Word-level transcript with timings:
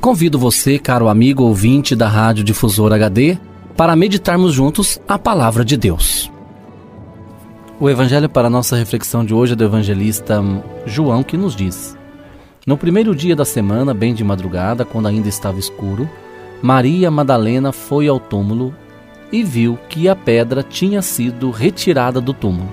Convido 0.00 0.38
você, 0.38 0.78
caro 0.78 1.08
amigo 1.08 1.42
ouvinte 1.42 1.96
da 1.96 2.06
Rádio 2.06 2.44
Difusor 2.44 2.92
HD, 2.92 3.36
para 3.76 3.96
meditarmos 3.96 4.54
juntos 4.54 5.00
a 5.08 5.18
palavra 5.18 5.64
de 5.64 5.76
Deus. 5.76 6.30
O 7.80 7.90
evangelho 7.90 8.28
para 8.28 8.48
nossa 8.48 8.76
reflexão 8.76 9.24
de 9.24 9.34
hoje 9.34 9.54
é 9.54 9.56
do 9.56 9.64
evangelista 9.64 10.40
João, 10.86 11.24
que 11.24 11.36
nos 11.36 11.56
diz: 11.56 11.98
No 12.64 12.78
primeiro 12.78 13.12
dia 13.12 13.34
da 13.34 13.44
semana, 13.44 13.92
bem 13.92 14.14
de 14.14 14.22
madrugada, 14.22 14.84
quando 14.84 15.08
ainda 15.08 15.28
estava 15.28 15.58
escuro, 15.58 16.08
Maria 16.62 17.10
Madalena 17.10 17.72
foi 17.72 18.06
ao 18.06 18.20
túmulo 18.20 18.72
e 19.32 19.42
viu 19.42 19.76
que 19.88 20.08
a 20.08 20.14
pedra 20.14 20.62
tinha 20.62 21.02
sido 21.02 21.50
retirada 21.50 22.20
do 22.20 22.32
túmulo. 22.32 22.70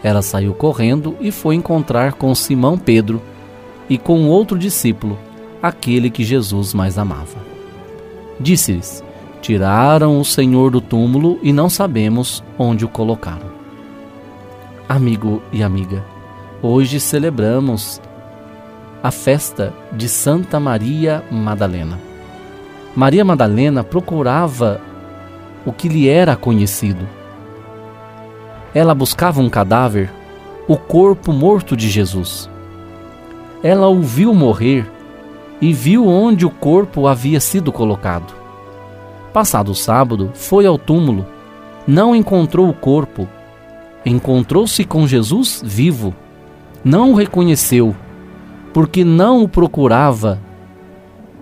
Ela 0.00 0.22
saiu 0.22 0.54
correndo 0.54 1.16
e 1.20 1.32
foi 1.32 1.56
encontrar 1.56 2.12
com 2.12 2.32
Simão 2.36 2.78
Pedro 2.78 3.20
e 3.90 3.98
com 3.98 4.28
outro 4.28 4.56
discípulo 4.56 5.18
aquele 5.62 6.10
que 6.10 6.24
Jesus 6.24 6.74
mais 6.74 6.98
amava. 6.98 7.38
Disse-lhes: 8.40 9.02
Tiraram 9.40 10.20
o 10.20 10.24
Senhor 10.24 10.70
do 10.70 10.80
túmulo 10.80 11.38
e 11.42 11.52
não 11.52 11.70
sabemos 11.70 12.42
onde 12.58 12.84
o 12.84 12.88
colocaram. 12.88 13.52
Amigo 14.88 15.42
e 15.52 15.62
amiga, 15.62 16.04
hoje 16.60 16.98
celebramos 16.98 18.00
a 19.02 19.10
festa 19.10 19.72
de 19.92 20.08
Santa 20.08 20.60
Maria 20.60 21.24
Madalena. 21.30 21.98
Maria 22.94 23.24
Madalena 23.24 23.82
procurava 23.82 24.80
o 25.64 25.72
que 25.72 25.88
lhe 25.88 26.08
era 26.08 26.36
conhecido. 26.36 27.08
Ela 28.74 28.94
buscava 28.94 29.40
um 29.40 29.48
cadáver, 29.48 30.10
o 30.68 30.76
corpo 30.76 31.32
morto 31.32 31.76
de 31.76 31.88
Jesus. 31.88 32.50
Ela 33.62 33.88
o 33.88 34.02
viu 34.02 34.34
morrer 34.34 34.91
e 35.62 35.72
viu 35.72 36.08
onde 36.08 36.44
o 36.44 36.50
corpo 36.50 37.06
havia 37.06 37.38
sido 37.38 37.70
colocado. 37.70 38.34
Passado 39.32 39.70
o 39.70 39.74
sábado, 39.76 40.32
foi 40.34 40.66
ao 40.66 40.76
túmulo, 40.76 41.24
não 41.86 42.16
encontrou 42.16 42.68
o 42.68 42.74
corpo, 42.74 43.28
encontrou-se 44.04 44.84
com 44.84 45.06
Jesus 45.06 45.62
vivo, 45.64 46.12
não 46.84 47.12
o 47.12 47.14
reconheceu, 47.14 47.94
porque 48.74 49.04
não 49.04 49.44
o 49.44 49.48
procurava 49.48 50.40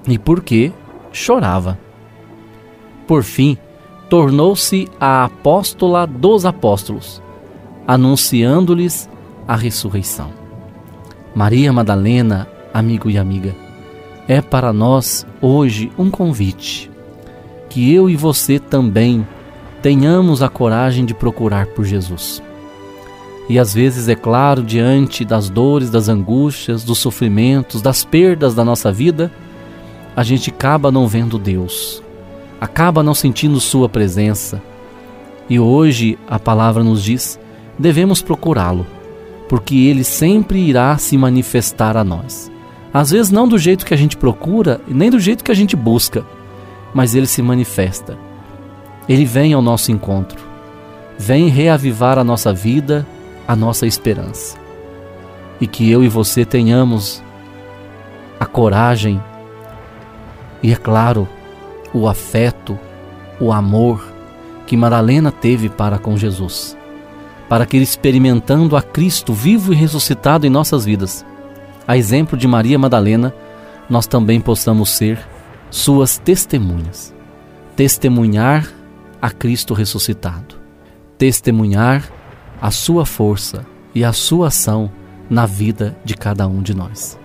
e 0.06 0.18
porque 0.18 0.70
chorava. 1.10 1.78
Por 3.06 3.22
fim, 3.22 3.56
tornou-se 4.10 4.86
a 5.00 5.24
apóstola 5.24 6.06
dos 6.06 6.44
apóstolos, 6.44 7.22
anunciando-lhes 7.86 9.08
a 9.48 9.56
ressurreição. 9.56 10.28
Maria 11.34 11.72
Madalena, 11.72 12.46
amigo 12.72 13.08
e 13.08 13.16
amiga, 13.16 13.54
é 14.30 14.40
para 14.40 14.72
nós 14.72 15.26
hoje 15.40 15.90
um 15.98 16.08
convite. 16.08 16.88
Que 17.68 17.92
eu 17.92 18.08
e 18.08 18.14
você 18.14 18.60
também 18.60 19.26
tenhamos 19.82 20.40
a 20.40 20.48
coragem 20.48 21.04
de 21.04 21.12
procurar 21.12 21.66
por 21.66 21.84
Jesus. 21.84 22.40
E 23.48 23.58
às 23.58 23.74
vezes, 23.74 24.08
é 24.08 24.14
claro, 24.14 24.62
diante 24.62 25.24
das 25.24 25.50
dores, 25.50 25.90
das 25.90 26.08
angústias, 26.08 26.84
dos 26.84 26.98
sofrimentos, 26.98 27.82
das 27.82 28.04
perdas 28.04 28.54
da 28.54 28.64
nossa 28.64 28.92
vida, 28.92 29.32
a 30.14 30.22
gente 30.22 30.50
acaba 30.50 30.92
não 30.92 31.08
vendo 31.08 31.36
Deus, 31.36 32.00
acaba 32.60 33.02
não 33.02 33.14
sentindo 33.14 33.58
Sua 33.58 33.88
presença. 33.88 34.62
E 35.48 35.58
hoje 35.58 36.16
a 36.28 36.38
palavra 36.38 36.84
nos 36.84 37.02
diz: 37.02 37.36
devemos 37.76 38.22
procurá-lo, 38.22 38.86
porque 39.48 39.74
Ele 39.74 40.04
sempre 40.04 40.60
irá 40.60 40.96
se 40.98 41.18
manifestar 41.18 41.96
a 41.96 42.04
nós. 42.04 42.48
Às 42.92 43.10
vezes 43.10 43.30
não 43.30 43.46
do 43.46 43.58
jeito 43.58 43.86
que 43.86 43.94
a 43.94 43.96
gente 43.96 44.16
procura, 44.16 44.80
nem 44.88 45.10
do 45.10 45.20
jeito 45.20 45.44
que 45.44 45.52
a 45.52 45.54
gente 45.54 45.76
busca, 45.76 46.24
mas 46.92 47.14
ele 47.14 47.26
se 47.26 47.40
manifesta. 47.40 48.18
Ele 49.08 49.24
vem 49.24 49.52
ao 49.52 49.62
nosso 49.62 49.92
encontro. 49.92 50.40
Vem 51.18 51.48
reavivar 51.48 52.18
a 52.18 52.24
nossa 52.24 52.52
vida, 52.52 53.06
a 53.46 53.54
nossa 53.54 53.86
esperança. 53.86 54.56
E 55.60 55.66
que 55.66 55.90
eu 55.90 56.02
e 56.02 56.08
você 56.08 56.44
tenhamos 56.44 57.22
a 58.38 58.46
coragem 58.46 59.22
e, 60.62 60.72
é 60.72 60.76
claro, 60.76 61.28
o 61.92 62.08
afeto, 62.08 62.78
o 63.40 63.52
amor 63.52 64.02
que 64.66 64.76
Madalena 64.76 65.32
teve 65.32 65.68
para 65.68 65.98
com 65.98 66.16
Jesus, 66.16 66.76
para 67.48 67.66
que 67.66 67.76
ele 67.76 67.84
experimentando 67.84 68.76
a 68.76 68.82
Cristo 68.82 69.32
vivo 69.32 69.72
e 69.72 69.76
ressuscitado 69.76 70.46
em 70.46 70.50
nossas 70.50 70.84
vidas, 70.84 71.24
a 71.90 71.98
exemplo 71.98 72.38
de 72.38 72.46
Maria 72.46 72.78
Madalena, 72.78 73.34
nós 73.88 74.06
também 74.06 74.40
possamos 74.40 74.90
ser 74.90 75.18
suas 75.72 76.18
testemunhas. 76.18 77.12
Testemunhar 77.74 78.72
a 79.20 79.28
Cristo 79.28 79.74
ressuscitado. 79.74 80.54
Testemunhar 81.18 82.08
a 82.62 82.70
sua 82.70 83.04
força 83.04 83.66
e 83.92 84.04
a 84.04 84.12
sua 84.12 84.46
ação 84.46 84.88
na 85.28 85.46
vida 85.46 85.98
de 86.04 86.14
cada 86.14 86.46
um 86.46 86.62
de 86.62 86.76
nós. 86.76 87.18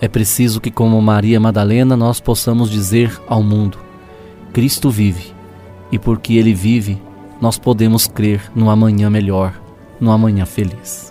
É 0.00 0.08
preciso 0.08 0.60
que, 0.60 0.72
como 0.72 1.00
Maria 1.00 1.38
Madalena, 1.38 1.96
nós 1.96 2.18
possamos 2.18 2.68
dizer 2.68 3.16
ao 3.28 3.44
mundo: 3.44 3.78
Cristo 4.52 4.90
vive, 4.90 5.32
e 5.92 6.00
porque 6.00 6.34
Ele 6.34 6.52
vive, 6.52 7.00
nós 7.40 7.60
podemos 7.60 8.08
crer 8.08 8.42
no 8.56 8.70
amanhã 8.70 9.08
melhor, 9.08 9.54
no 10.00 10.10
amanhã 10.10 10.44
feliz 10.44 11.10